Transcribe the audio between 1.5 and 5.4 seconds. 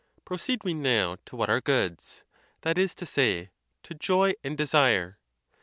are goods—that is to say, to joy and desire.